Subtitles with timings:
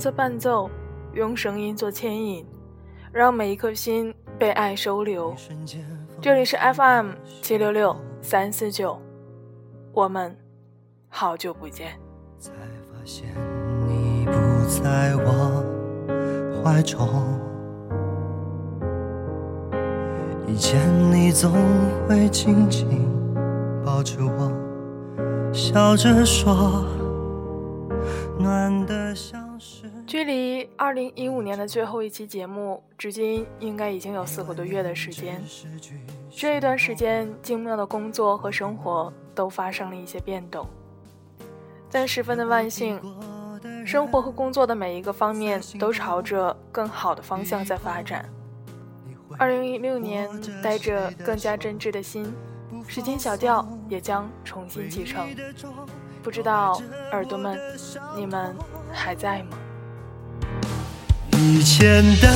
[0.00, 0.70] 做伴奏，
[1.12, 2.42] 用声音做牵引，
[3.12, 5.34] 让每一颗心被爱收留。
[6.22, 7.10] 这里是 FM
[7.42, 8.98] 七六六三四九，
[9.92, 10.34] 我们
[11.10, 11.92] 好久不见。
[12.38, 13.26] 才发现
[13.86, 14.32] 你不
[14.82, 15.62] 在我
[16.64, 17.06] 怀中，
[20.46, 20.80] 以前
[21.12, 21.52] 你总
[22.08, 23.06] 会紧紧
[23.84, 24.50] 抱着我，
[25.52, 26.86] 笑着说。
[28.38, 35.40] 暖的像是距离二零一五年的最后一期节目，至今应该已经有四个多月的时间。
[36.28, 40.66] 这一段时间，精妙的工作和生活都发生了一些变动，
[41.92, 43.00] 但十分的万幸，
[43.86, 48.28] 生活和工作的每一个方面都朝着更好的方向在发展。
[49.38, 50.28] 二零一六年，
[50.60, 52.34] 带着更加真挚的心，
[52.88, 55.24] 时间小调也将重新启程。
[56.20, 57.56] 不知道耳朵们，
[58.16, 58.56] 你们
[58.92, 59.56] 还在吗？
[61.42, 62.28] 以前的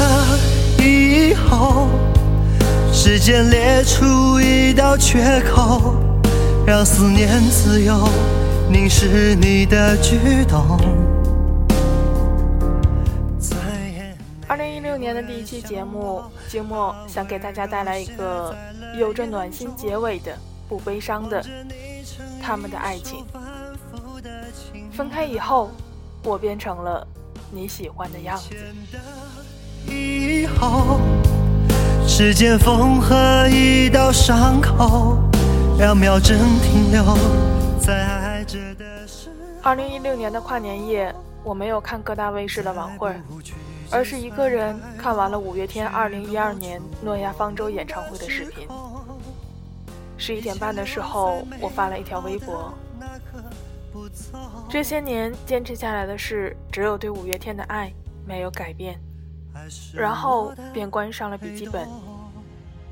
[0.82, 1.88] 以后，
[2.90, 5.94] 时间裂出一道缺口，
[6.66, 8.08] 让思念自由
[8.70, 10.80] 凝视你的举动。
[14.48, 18.56] 二零一六年的第一期节目，静默想给大家带来一个
[18.98, 20.34] 有着暖心结尾的、
[20.66, 21.44] 不悲伤的
[22.42, 23.22] 他们的爱情。
[24.90, 25.70] 分开以后，
[26.22, 27.06] 我变成了
[27.54, 28.56] 你喜欢的样子。
[32.06, 35.18] 时间缝合一道伤口，
[35.78, 37.16] 让秒针停留
[37.80, 39.30] 在爱着的时。
[39.62, 43.14] 二零一六年的跨年夜，我没有看各大卫视的晚会，
[43.90, 48.66] 而是一个人看完了五月天二零一二年诺亚方舟演唱会的视频。
[50.18, 52.72] 十一点半的时候，我发了一条微博。
[54.68, 57.92] 这些年坚持下来的事，只有对五月天的爱
[58.26, 59.00] 没有改变。
[59.94, 61.88] 然后便关上了笔记本，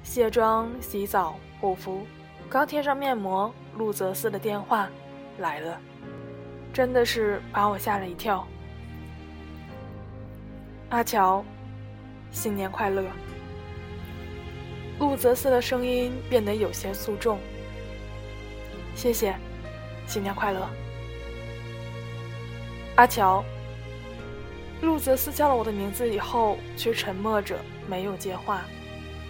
[0.03, 2.07] 卸妆、洗澡、护肤，
[2.49, 4.89] 刚贴上面膜，陆泽思的电话
[5.39, 5.81] 来了，
[6.73, 8.47] 真的是把我吓了一跳。
[10.91, 11.45] 阿乔，
[12.31, 13.05] 新年快乐！
[14.99, 17.39] 陆泽思的声音变得有些肃重。
[18.95, 19.35] 谢谢，
[20.07, 20.69] 新年快乐。
[22.97, 23.43] 阿乔，
[24.83, 27.59] 陆泽斯叫了我的名字以后，却沉默着
[27.89, 28.63] 没有接话。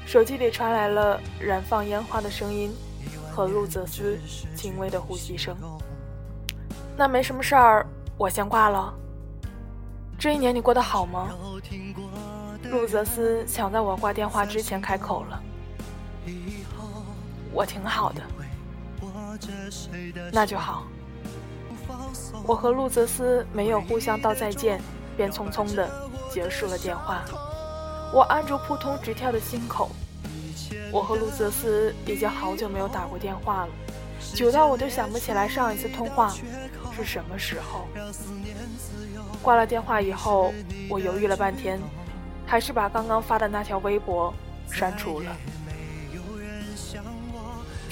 [0.04, 2.74] 手机里传来了燃放烟花的声音
[3.30, 4.18] 和陆泽斯
[4.56, 5.56] 轻微的呼吸声。
[6.96, 7.86] 那没什么事儿，
[8.18, 8.92] 我先挂了。
[10.18, 11.30] 这一年你过得好吗？
[12.64, 15.42] 陆泽斯抢在我挂电话之前开口了。
[17.52, 18.22] 我挺好的，
[20.32, 20.84] 那就好。
[22.46, 24.80] 我和陆泽斯没有互相道再见，
[25.16, 25.88] 便匆匆地
[26.30, 27.22] 结束了电话。
[28.12, 29.90] 我按住扑通直跳的心口。
[30.90, 33.68] 我和陆泽斯已经好久没有打过电话了，
[34.34, 36.34] 久到我都想不起来上一次通话
[36.94, 37.86] 是什么时候。
[39.42, 40.52] 挂了电话以后，
[40.90, 41.80] 我犹豫了半天，
[42.46, 44.32] 还是把刚刚发的那条微博
[44.70, 45.34] 删除了。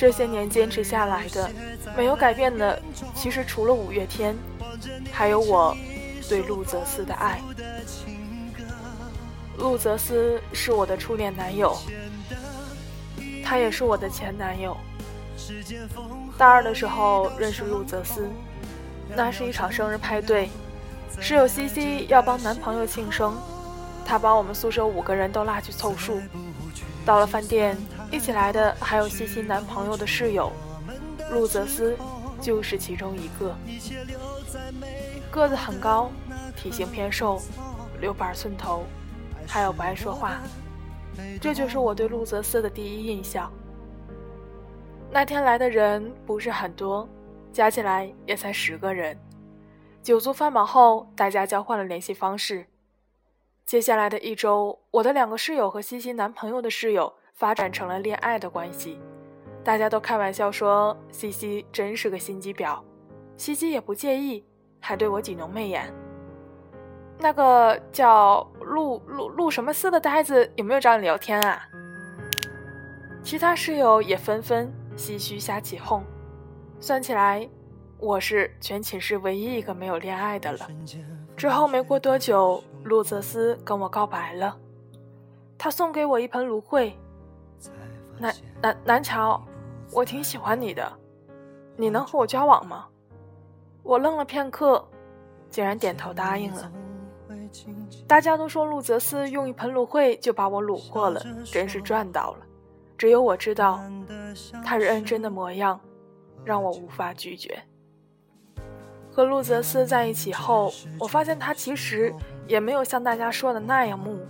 [0.00, 1.50] 这些年坚持下来的，
[1.94, 2.80] 没有改变的，
[3.14, 4.34] 其实除了五月天，
[5.12, 5.76] 还有我
[6.26, 7.38] 对陆泽思的爱。
[9.58, 11.76] 陆泽思是我的初恋男友，
[13.44, 14.74] 他也是我的前男友。
[16.38, 18.26] 大二的时候认识陆泽思，
[19.14, 20.48] 那是一场生日派对，
[21.20, 23.36] 室友西西要帮男朋友庆生，
[24.06, 26.18] 他把我们宿舍五个人都拉去凑数。
[27.04, 27.76] 到了饭店。
[28.10, 30.50] 一起来的还有西西男朋友的室友
[31.30, 31.96] 陆泽斯，
[32.40, 33.54] 就是其中一个。
[35.30, 36.10] 个子很高，
[36.56, 37.40] 体型偏瘦，
[38.00, 38.84] 留板寸头，
[39.46, 40.40] 还有不爱说话。
[41.40, 43.50] 这就是我对陆泽斯的第一印象。
[45.12, 47.08] 那天来的人不是很多，
[47.52, 49.16] 加起来也才十个人。
[50.02, 52.66] 酒足饭饱后，大家交换了联系方式。
[53.64, 57.14] 接下来的一周，我的两个室友和西西男朋友的室友。
[57.40, 59.00] 发展成了恋爱的关系，
[59.64, 62.78] 大家都开玩笑说西西真是个心机婊，
[63.38, 64.44] 西西也不介意，
[64.78, 65.90] 还对我挤浓媚眼。
[67.18, 71.66] 那个叫陆陆陆什么思的呆子有没有找你聊天啊？
[73.22, 76.04] 其他室友也纷纷唏嘘瞎起哄，
[76.78, 77.48] 算起来，
[77.96, 80.68] 我是全寝室唯一一个没有恋爱的了。
[81.38, 84.58] 之后没过多久，陆泽思跟我告白了，
[85.56, 86.94] 他送给我一盆芦荟。
[88.18, 89.40] 南南南桥，
[89.92, 90.92] 我挺喜欢你的，
[91.76, 92.86] 你能和我交往吗？
[93.82, 94.86] 我愣了片刻，
[95.48, 96.70] 竟然点头答应了。
[98.06, 102.46] 大家都说陆泽斯用一盆芦荟就把我虏获了，真是赚到了。
[102.96, 103.80] 只有我知道，
[104.64, 105.80] 他认真的模样，
[106.44, 107.58] 让我无法拒绝。
[109.10, 112.14] 和陆泽斯在一起后，我发现他其实
[112.46, 114.20] 也没有像大家说的那样木。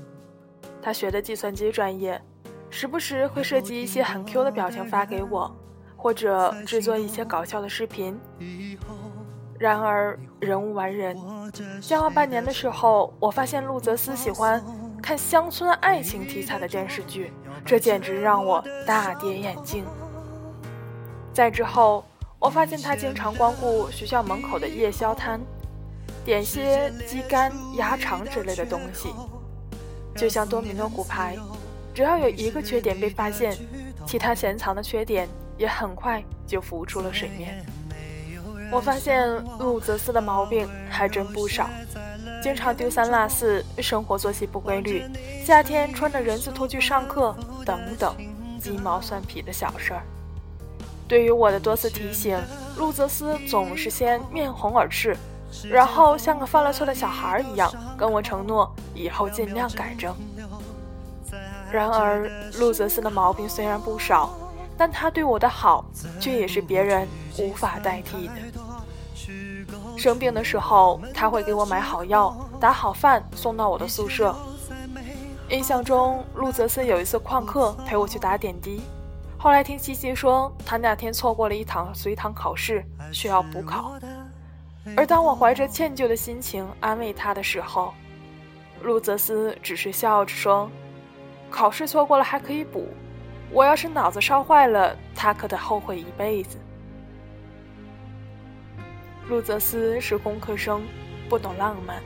[0.81, 2.23] 他学的计算机专业，
[2.71, 5.55] 时不时会设计一些很 Q 的表情发给我，
[5.97, 8.19] 或者制作一些搞笑的视频。
[9.59, 11.17] 然而人无完人，
[11.81, 14.65] 交往半年的时候，我发现陆泽斯喜欢
[15.03, 17.33] 看乡村爱情题材的电视剧，
[17.65, 19.85] 这简直让我大跌眼镜。
[21.33, 22.05] 再之后。
[22.43, 25.39] 我发现他经常光顾学校门口的夜宵摊，
[26.25, 29.11] 点些鸡肝、鸭肠之类的东西，
[30.17, 31.37] 就像多米诺骨牌，
[31.95, 33.57] 只要有一个缺点被发现，
[34.07, 37.65] 其他潜藏的缺点也很快就浮出了水面。
[38.73, 39.29] 我发现
[39.59, 41.69] 陆泽斯的毛病还真不少，
[42.41, 45.05] 经常丢三落四，生活作息不规律，
[45.45, 48.15] 夏天穿着人字拖去上课，等等
[48.61, 50.03] 鸡毛蒜皮的小事儿。
[51.09, 52.39] 对于我的多次提醒，
[52.77, 55.17] 陆泽斯总是先面红耳赤，
[55.69, 60.15] 然后像个犯了错的小孩一样跟我承诺以后尽量改正。
[61.73, 62.29] 然而，
[62.59, 64.31] 陆泽斯的毛病虽然不少，
[64.77, 65.85] 但他对我的好
[66.19, 67.07] 却也是别人
[67.39, 68.35] 无法代替的。
[69.97, 74.35] 生病的时候，他会给我买好药、打好饭送到我的宿舍。
[75.49, 78.81] 印象中，陆泽斯有一次旷课陪我去打点滴。
[79.39, 83.93] 后来听西西说，他那天错过了一堂随堂考试，需要补考。
[84.97, 87.93] 而当我怀着歉疚的心情安慰他的时候，
[88.83, 90.71] 陆泽斯只是笑着说
[91.51, 92.89] ：“考试错过了还可以补，
[93.51, 96.57] 我要是脑子烧坏了，他可得后悔一辈子。”
[99.29, 100.83] 陆泽斯是工科生，
[101.29, 102.03] 不懂浪漫，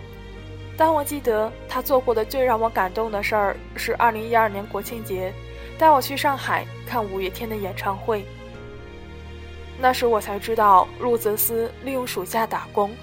[0.76, 5.32] 但我记得他做过的最让我感动的事儿是二零一二年国庆节。
[5.76, 8.24] 带我去上海看五月天的演唱会。
[9.76, 12.94] 那时我才知道，陆泽斯利用暑假打工，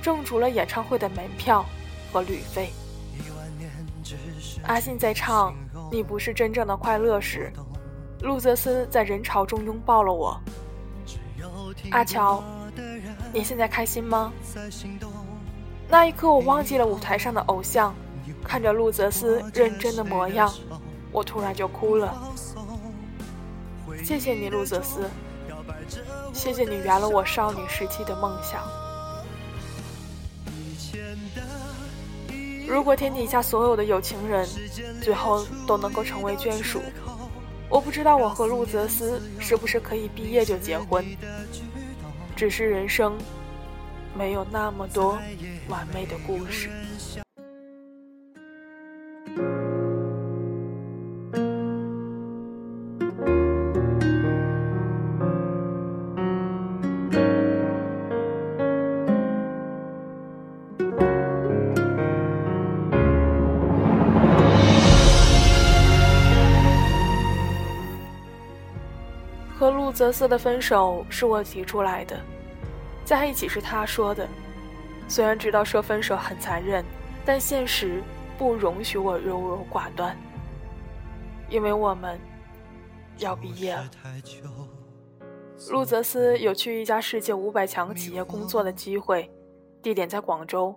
[0.00, 1.64] 挣足了演唱会的门票
[2.12, 2.70] 和旅费。
[4.68, 5.52] 阿信在唱
[5.92, 7.52] 《你不是真正的快乐》时，
[8.22, 10.40] 陆泽斯在人潮中拥抱了我。
[11.90, 12.42] 阿乔，
[13.30, 14.32] 你现在开心吗？
[15.86, 17.94] 那一刻，我忘记了舞台上的偶像，
[18.42, 20.50] 看着陆泽斯认真的模样。
[21.12, 22.16] 我突然就哭了，
[24.02, 25.10] 谢谢你，陆泽斯，
[26.32, 28.62] 谢谢你圆了我少女时期的梦想。
[32.72, 34.48] 如果天底下所有的有情人
[35.02, 36.80] 最后都能够成为眷属，
[37.68, 41.04] 我不知道我和陆泽斯是不是可以毕业就结婚。
[42.34, 43.14] 只是人生
[44.16, 45.18] 没有那么多
[45.68, 46.70] 完美的故事。
[70.02, 72.18] 泽斯的分手是我提出来的，
[73.04, 74.26] 在一起是他说的。
[75.06, 76.84] 虽然知道说分手很残忍，
[77.24, 78.02] 但现实
[78.36, 80.16] 不容许我优柔寡断，
[81.48, 82.18] 因为我们
[83.18, 83.88] 要毕业了。
[85.70, 89.30] 陆泽斯有去一家世界五百强企业工作的机会，
[89.80, 90.74] 地点在广州，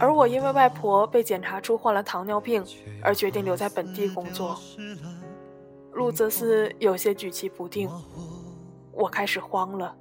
[0.00, 2.64] 而我因为外婆被检查出患了糖尿病，
[3.04, 4.58] 而决定留在本地工作。
[5.92, 7.88] 陆泽斯有些举棋不定。
[8.92, 9.94] 我开始慌了，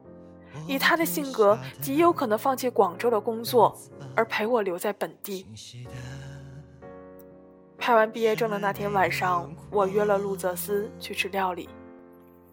[0.68, 3.78] 以他的性格，极有可能放弃广州的工作，
[4.16, 5.46] 而陪我留在本地。
[7.78, 11.70] 拍完毕业证的那天晚上，我约了陆泽斯去吃料理。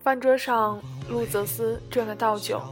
[0.00, 0.80] 饭桌上，
[1.10, 2.62] 陆泽斯正在倒酒，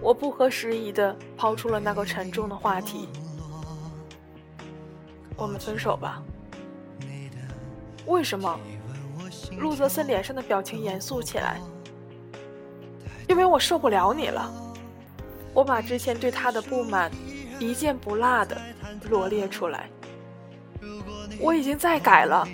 [0.00, 3.08] 我不合时宜的抛出了那个沉重的话题
[5.36, 6.22] ：“我们分手吧。”
[8.06, 8.58] 为什么？
[9.58, 11.60] 陆泽斯脸上的表情严肃起来。
[13.28, 14.50] 因为我受不了你了，
[15.52, 17.10] 我把之前对他的不满
[17.58, 18.56] 一件不落的
[19.10, 19.90] 罗列出来。
[21.38, 22.48] 我已经在改了，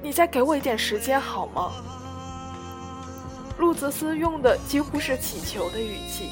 [0.00, 1.72] 你再给我一点时间好吗？
[3.58, 6.30] 陆泽斯用的几乎是乞求的语气。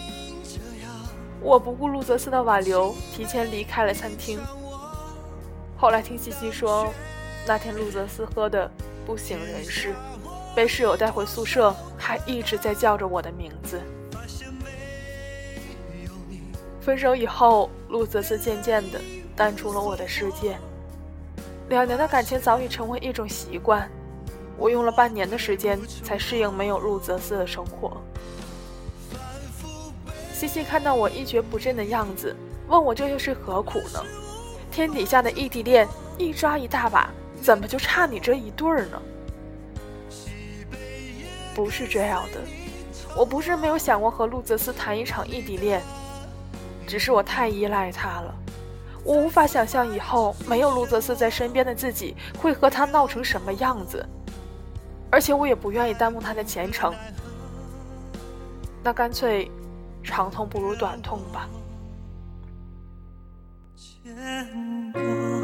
[1.41, 4.39] 我不顾陆泽斯的挽留，提前离开了餐厅。
[5.77, 6.87] 后来听西西说，
[7.47, 8.71] 那天陆泽斯喝的
[9.07, 9.95] 不省人事。
[10.55, 13.81] 被室友带回宿舍，还一直在叫着我的名字。
[16.81, 19.01] 分手以后，路泽斯渐渐的
[19.37, 20.59] 淡出了我的世界。
[21.69, 23.91] 两年的感情早已成为一种习惯，
[24.57, 27.97] 我用了半年的时间才适应没有路泽斯的生活。
[30.33, 32.35] 西西看到我一蹶不振的样子，
[32.69, 34.03] 问我这又是何苦呢？
[34.71, 37.11] 天底下的异地恋一抓一大把，
[37.43, 39.01] 怎么就差你这一对儿呢？
[41.55, 42.41] 不是这样的，
[43.17, 45.81] 我不是没有想过和路泽斯谈一场异地恋，
[46.87, 48.35] 只是我太依赖他了，
[49.03, 54.07] 我无法想象以后没有路泽斯在身边的自己会和他闹成什么样子，
[55.11, 56.95] 而且我也不愿意耽误他的前程，
[58.83, 59.51] 那干脆，
[60.03, 61.49] 长痛不如短痛吧。
[64.05, 65.36] 当路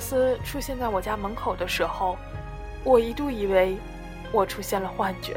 [0.00, 2.16] 斯出现在我家门口的时候，
[2.82, 3.76] 我一度以为
[4.32, 5.36] 我出现了幻觉。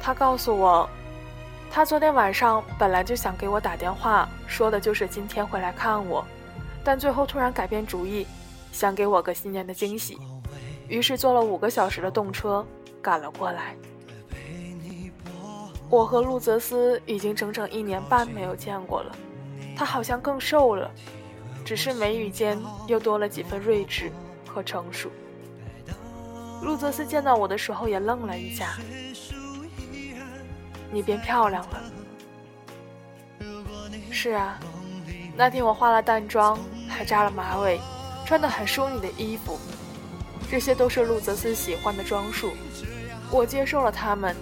[0.00, 0.88] 他告诉我，
[1.70, 6.24] 他昨天晚上本来就想给我打电话，说的就是今天会来看我，
[6.82, 8.26] 但最后突然改变主意，
[8.72, 10.18] 想给我个新年的惊喜，
[10.88, 12.64] 于是坐了五个小时的动车
[13.02, 13.74] 赶了过来。
[15.88, 19.14] 我和路泽斯已经整整一年半没有见过了，
[19.76, 20.90] 他好像更瘦了。
[21.64, 24.10] 只是眉宇间又多了几分睿智
[24.46, 25.10] 和成熟。
[26.62, 28.76] 路泽斯见到我的时候也愣了一下
[30.92, 31.82] ：“你变漂亮了。
[34.10, 34.60] ”“是啊，
[35.36, 37.80] 那天我化了淡妆，还扎了马尾，
[38.24, 39.58] 穿的很淑女的衣服，
[40.50, 42.52] 这些都是路泽斯喜欢的装束。
[43.30, 44.36] 我接受了他们，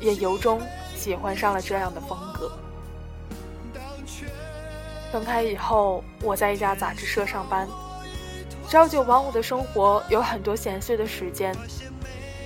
[0.00, 0.60] 也由衷
[0.94, 2.50] 喜欢上了这样的风格。”
[5.16, 7.66] 分开以后，我在一家杂志社上班，
[8.68, 11.56] 朝九晚五的生活有很多闲碎的时间。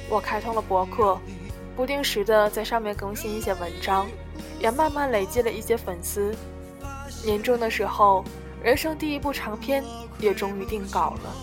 [0.08, 1.18] 我开通了博客，
[1.74, 4.06] 不定时的在上面更新一些文章，
[4.60, 6.32] 也慢慢累积了一些粉丝。
[7.24, 8.24] 年终的时候，
[8.62, 9.82] 人生第一部长篇
[10.20, 11.34] 也终于定稿了。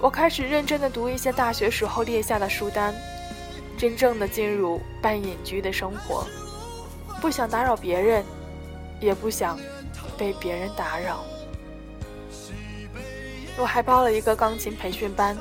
[0.00, 2.94] 我开始认真的读一些大学时候列下的书单，
[3.76, 6.26] 真正的进入半隐居的生活，
[7.20, 8.24] 不想打扰别人，
[8.98, 9.58] 也不想。
[10.20, 11.24] 被别人打扰，
[13.56, 15.34] 我还报了一个钢琴培训班，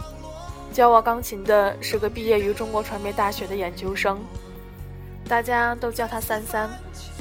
[0.71, 4.17] 教我钢琴的是个毕业于中国传媒大学的研究生，
[5.27, 6.69] 大家都叫她三三，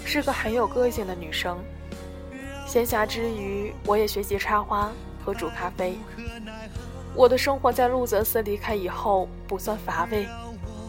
[0.05, 1.59] 是个很有个性的女生。
[2.65, 4.93] 闲暇之余，我也学习插花
[5.25, 5.99] 和煮咖啡。
[7.13, 10.29] 我的生活在路泽斯离开以后不算乏味，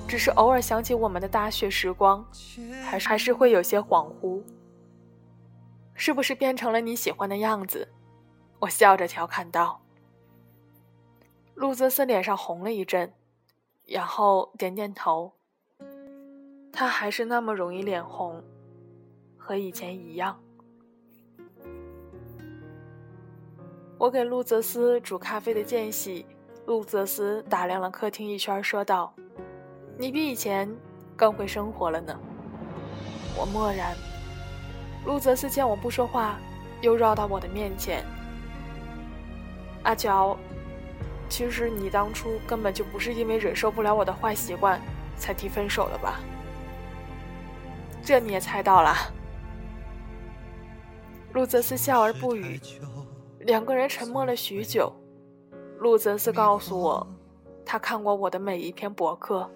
[0.07, 2.23] 只是偶尔想起我们的大学时光，
[2.85, 4.43] 还是还是会有些恍惚。
[5.99, 7.85] 是不是变成了你喜欢的样子？
[8.57, 9.81] 我笑着调侃道。
[11.55, 13.13] 路泽斯脸上红了一阵，
[13.85, 15.33] 然后点点头。
[16.71, 18.41] 他还是那么容易脸红，
[19.37, 20.39] 和以前一样。
[23.97, 26.25] 我给路泽斯煮咖啡的间隙，
[26.65, 29.13] 路泽斯打量了客厅一圈，说道
[29.99, 30.73] ：“你比以前
[31.17, 32.17] 更会生活了呢。”
[33.37, 33.93] 我默然。
[35.05, 36.37] 路泽斯见我不说话，
[36.81, 38.05] 又绕到我的面前。
[39.83, 40.37] 阿乔，
[41.29, 44.79] 其实你当初根本就不是因为忍受不了我的坏习惯
[45.17, 46.19] 才提分手的吧？
[48.03, 48.95] 这你也猜到了。
[51.33, 52.59] 路泽斯笑而不语，
[53.39, 54.91] 两个人沉默了许久。
[55.79, 57.07] 路泽斯告诉我，
[57.65, 59.49] 他看过我的每一篇博客，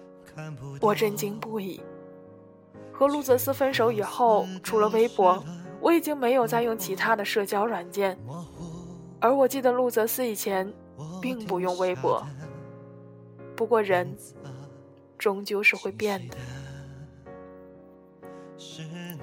[0.80, 1.82] 我震惊不已。
[2.96, 5.42] 和路泽斯分手以后，除了微博，
[5.80, 8.16] 我已经没有再用其他的社交软件。
[9.18, 10.72] 而我记得路泽斯以前
[11.20, 12.24] 并不用微博。
[13.56, 14.16] 不过人
[15.18, 16.36] 终究是会变的。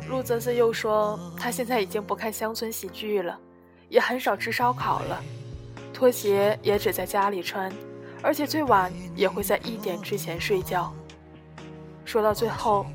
[0.10, 3.40] 路泽斯又说，他现在已经不看乡村喜剧了，
[3.88, 5.24] 也很少吃烧烤了，
[5.94, 7.72] 拖鞋也只在家里穿，
[8.22, 10.94] 而且最晚也会在一点之前睡觉。
[12.04, 12.86] 说到最后。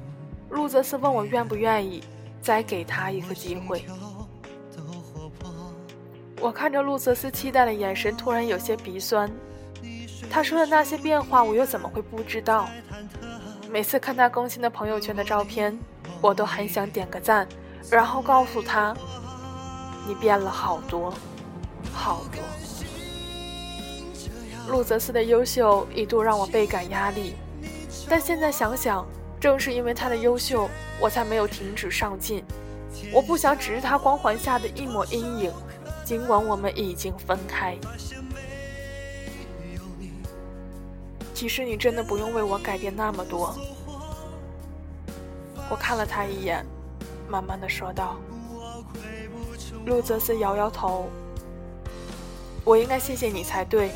[0.56, 2.02] 路泽斯问我愿不愿意
[2.40, 3.84] 再给他一个机会。
[6.40, 9.30] 我看着路泽斯期待的眼神，突然有些鼻酸。
[10.30, 12.66] 他说的那些变化，我又怎么会不知道？
[13.70, 15.78] 每次看他更新的朋友圈的照片，
[16.22, 17.46] 我都很想点个赞，
[17.90, 18.96] 然后告诉他
[20.08, 21.12] ：“你变了好多，
[21.92, 22.40] 好多。”
[24.72, 27.34] 路泽斯的优秀一度让我倍感压力，
[28.08, 29.06] 但现在想想。
[29.46, 32.42] 正是因为他的优秀，我才没有停止上进。
[33.12, 35.52] 我不想只是他光环下的一抹阴影，
[36.04, 37.76] 尽管我们已经分开。
[41.32, 43.54] 其实你真的不用为我改变那么多。
[45.70, 46.66] 我看了他一眼，
[47.28, 48.16] 慢慢的说道。
[49.84, 51.08] 陆泽斯摇摇头。
[52.64, 53.92] 我应该谢谢你才对，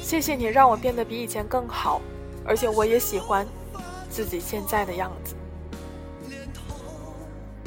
[0.00, 2.00] 谢谢你让我变得比以前更好，
[2.44, 3.44] 而且我也喜欢
[4.12, 5.34] 自己现在的样子。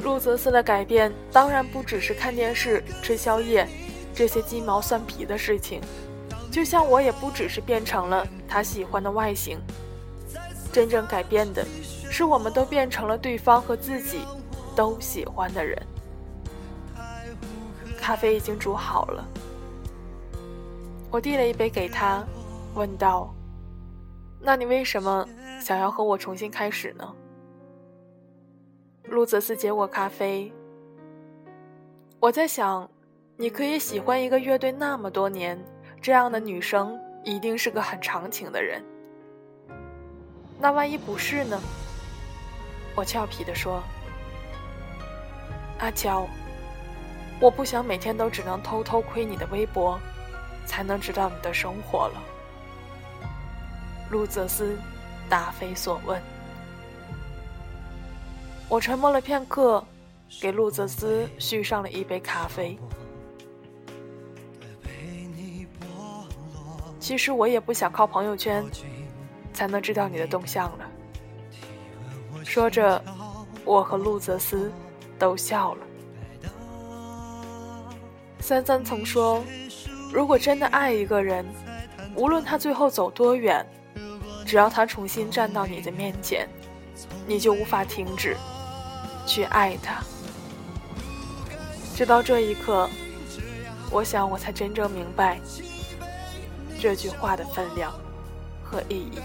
[0.04, 3.66] 陆泽斯的改变当然不只是看电视、吃宵夜
[4.14, 5.80] 这些鸡毛蒜皮的事情，
[6.52, 9.58] 就像我也不只是变成了他喜欢的外形。
[10.72, 11.66] 真正改变的
[12.08, 14.20] 是，我们都变成了对方和自己
[14.76, 15.76] 都喜欢的人。
[17.98, 19.26] 咖啡已经煮好了，
[21.10, 22.24] 我递了一杯给他，
[22.74, 23.34] 问道
[24.38, 25.26] ：“那你为什么
[25.60, 27.14] 想要和我重新开始呢？”
[29.04, 30.52] 路泽斯接过咖啡。
[32.18, 32.88] 我在想，
[33.36, 35.58] 你可以喜欢一个乐队那么多年，
[36.00, 38.82] 这样的女生一定是个很长情的人。
[40.58, 41.60] 那万一不是呢？
[42.96, 43.82] 我俏皮地说
[45.78, 46.26] ：“阿娇，
[47.38, 50.00] 我不想每天都只能偷偷窥你的微博，
[50.64, 52.22] 才能知道你的生活了。”
[54.10, 54.78] 路泽斯
[55.28, 56.20] 答非所问。
[58.68, 59.84] 我沉默了片刻，
[60.40, 62.78] 给路泽斯续上了一杯咖啡。
[66.98, 68.64] 其实我也不想靠朋友圈
[69.52, 70.90] 才能知道你的动向了。
[72.44, 73.00] 说着，
[73.64, 74.72] 我和路泽斯
[75.18, 75.86] 都笑了。
[78.40, 79.42] 三三曾说，
[80.12, 81.44] 如果真的爱一个人，
[82.16, 83.64] 无论他最后走多远，
[84.46, 86.48] 只要他重新站到你的面前，
[87.26, 88.36] 你就无法停止。
[89.26, 90.04] 去爱他，
[91.96, 92.88] 直到这一刻，
[93.90, 95.40] 我想我才真正明白
[96.80, 97.92] 这句话的分量
[98.62, 99.18] 和意义。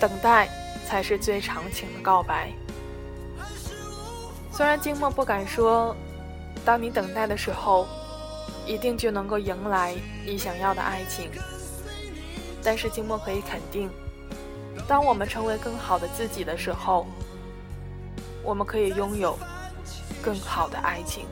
[0.00, 0.48] 等待
[0.86, 2.50] 才是最长情的告白。
[4.52, 5.94] 虽然静默不敢说，
[6.64, 7.86] 当你等待的时候，
[8.66, 11.30] 一定就能够迎来你想要的爱情。
[12.62, 13.88] 但是静默可以肯定，
[14.86, 17.06] 当我们成为更好的自己的时候，
[18.42, 19.38] 我们可以拥有
[20.20, 21.24] 更好的爱情。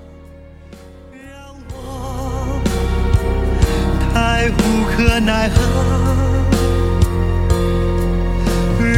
[4.14, 6.45] 太无可奈何。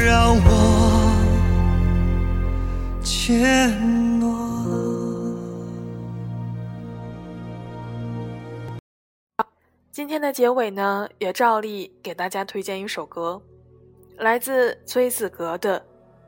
[0.05, 1.13] 让我
[3.03, 4.37] 牵诺。
[9.91, 13.43] 今天的结尾呢，也照例给大家推荐一首歌，
[14.19, 15.81] 来自崔子格的《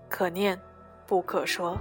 [0.08, 0.60] 可念
[1.06, 1.76] 不可说》。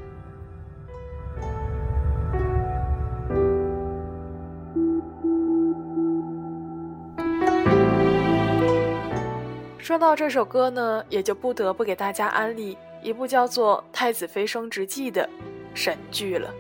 [9.89, 15.27] 说到这首歌呢，也就不得不给大家安利一部叫做《太子妃升职记》的
[15.73, 16.53] 神剧了。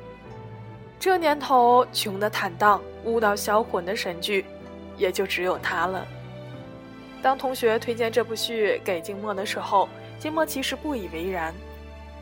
[0.99, 4.43] 这年头穷的坦荡、悟到销魂的神剧，
[4.97, 6.03] 也就只有它了。
[7.21, 9.87] 当同学推荐这部剧给静默的时候，
[10.17, 11.53] 静默其实不以为然。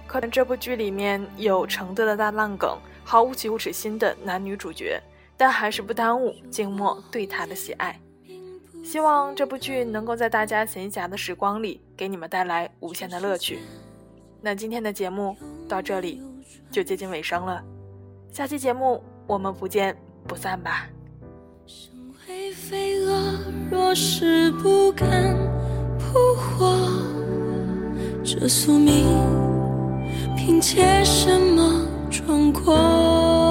[0.08, 5.02] 可能这部剧里面有承德的大烂梗，毫无羞耻心的男女主角，
[5.38, 7.98] 但还是不耽误静默对他的喜爱。
[8.89, 13.60] 希望这部剧能够在大家闲暇的时光里给你们带来无限的乐趣。
[14.39, 15.36] 那今天的节目
[15.67, 16.21] 到这里
[16.71, 17.62] 就接近尾声了，
[18.32, 19.93] 下期节目我们不见
[20.26, 20.88] 不散吧。
[23.69, 25.36] 若是不敢
[26.00, 26.73] 扑火，
[28.23, 29.06] 这宿命
[30.38, 33.47] 凭借什么闯过？